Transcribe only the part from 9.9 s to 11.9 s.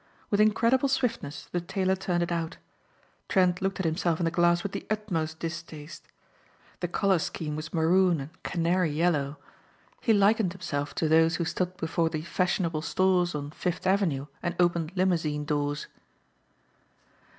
He likened himself to those who stood